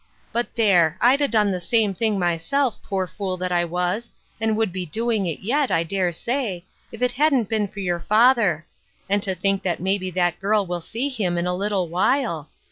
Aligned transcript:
But 0.31 0.55
there! 0.55 0.97
I'd 0.99 1.21
'a' 1.21 1.27
done 1.27 1.51
the 1.51 1.61
same, 1.61 1.95
myself, 2.17 2.81
poor 2.81 3.05
fool 3.05 3.37
that 3.37 3.51
I 3.51 3.63
was, 3.63 4.09
and 4.39 4.57
would 4.57 4.73
be 4.73 4.83
doing 4.83 5.27
it 5.27 5.41
yet, 5.41 5.69
I 5.69 5.83
dare 5.83 6.11
say, 6.11 6.65
if 6.91 7.03
it 7.03 7.11
hadn't 7.11 7.49
been 7.49 7.67
for 7.67 7.81
your 7.81 7.99
father. 7.99 8.65
And 9.07 9.21
to 9.21 9.35
think 9.35 9.61
that 9.61 9.79
maybe 9.79 10.09
that 10.09 10.39
girl 10.39 10.65
will 10.65 10.81
see 10.81 11.07
him 11.07 11.37
in 11.37 11.45
a 11.45 11.53
little 11.53 11.87
while 11.87 12.49